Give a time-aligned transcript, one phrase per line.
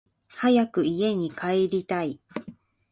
[0.29, 2.19] 早く家に帰りたい